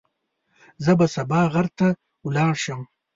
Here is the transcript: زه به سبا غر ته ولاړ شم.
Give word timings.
زه 0.83 0.91
به 0.99 1.05
سبا 1.15 1.41
غر 1.53 1.67
ته 1.77 1.87
ولاړ 2.25 2.53
شم. 2.63 2.81